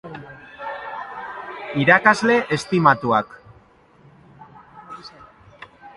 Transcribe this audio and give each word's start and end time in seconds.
Irakasle 1.83 2.37
estimatuak. 2.57 3.37